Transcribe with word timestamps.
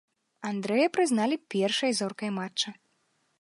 Андрэя 0.51 0.87
прызналі 0.95 1.37
першай 1.57 1.91
зоркай 2.01 2.31
матча. 2.39 2.69